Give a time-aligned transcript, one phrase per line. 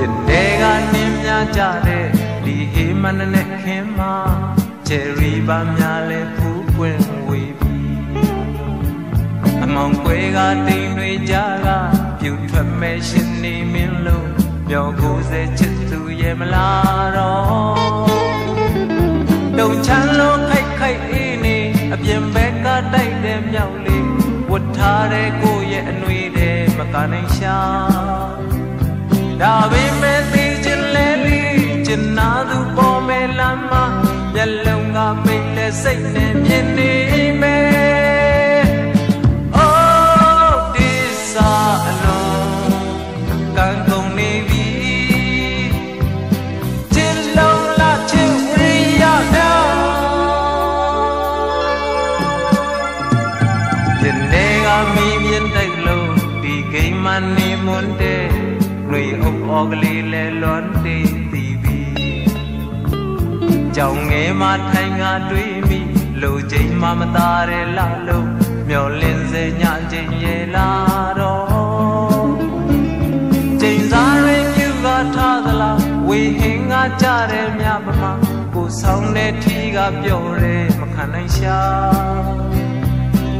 [0.00, 2.06] ဖြစ်တဲ့ကနင်းများကြတဲ့
[2.44, 4.00] ဒီအေးမနနဲ့ခင်မ
[4.88, 7.80] ချယ်ရီပါများလဲဖူးပွင့်ဝေပြီ
[9.62, 11.34] အမောင်ကွဲကတိမ်တွေကြ
[11.66, 11.68] က
[12.20, 14.28] ပြူထွက်မဲ့ရှင်နေမင်းလို့
[14.68, 18.08] ပြောကိုစေချစ်သူရဲ့မလားတော့
[19.58, 21.58] တုံချမ်းလို့ခိုက်ခိုက်အေးနေ
[21.94, 24.08] အပြင်ဘက်ကတိုက်တဲ့မြောက်လေး
[24.50, 27.58] ဝတ်ထားတဲ့ကိုရဲ့အနှွေးတဲ့မကနိုင်ရှာ
[29.42, 29.77] ဒါပဲ
[54.98, 58.26] မီးမြင့်တိုက်လို့ဒီကိမ်းမနေမွန်းတဲ့
[58.90, 61.80] နှွေအုပ်အော်ကလေးလဲလွန်တည်တီးပြီ
[63.76, 65.80] ကြောင်ငယ်မှထိုင်ငါတွေးမိ
[66.20, 68.28] လူချိန်မှမသားတဲ့လာလို့
[68.68, 70.68] မျောလင်းစေညချိန်ရဲ့လာ
[71.20, 72.28] တော့
[73.60, 78.02] ချိန်စားရင်ပြူကထားသလားဝေဟင်ကကြတဲ့မြပမ
[78.54, 81.58] ကိုဆောင်တဲ့ထီကပြော့တယ်မခံနိုင်ရှာ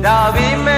[0.05, 0.78] ဒါပေမဲ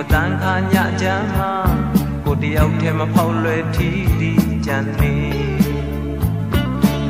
[0.14, 1.52] တန်ခါညချမ်းမှာ
[2.24, 3.88] ကိုတယောက်တည်းမဖောက်လွယ်ထီ
[4.20, 4.32] ဒီ
[4.66, 5.14] ကြံနေ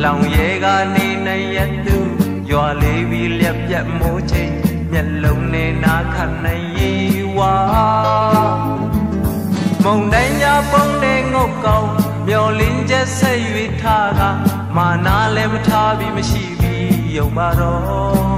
[0.03, 1.99] လောင်ရဲကနေနိုင်ရသူ
[2.51, 4.53] ရွာလေးပြီးလက်ပြတ်မိုးချိန်
[4.93, 6.93] မျက်လုံးနဲ့နာခနိုင်ရီ
[7.37, 7.55] ဝါ
[9.85, 11.91] မုံတိုင်းညာပုံတဲ့ငုတ်ကောင်း
[12.27, 13.39] မျောလင်းချက်ဆက်၍
[13.83, 14.21] ထားက
[14.77, 18.38] မာနာလည်းမထားပြီးမရှိပြီးယုံပါတော့